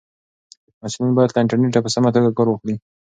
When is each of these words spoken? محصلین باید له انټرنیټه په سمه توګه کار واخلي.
محصلین 0.79 1.11
باید 1.15 1.31
له 1.33 1.39
انټرنیټه 1.43 1.79
په 1.83 1.89
سمه 1.95 2.09
توګه 2.15 2.29
کار 2.37 2.47
واخلي. 2.49 2.75